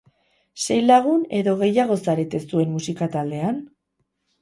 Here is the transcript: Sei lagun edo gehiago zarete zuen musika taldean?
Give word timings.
Sei 0.63 0.77
lagun 0.85 1.27
edo 1.41 1.55
gehiago 1.61 1.99
zarete 2.09 2.43
zuen 2.49 2.75
musika 2.75 3.13
taldean? 3.19 3.65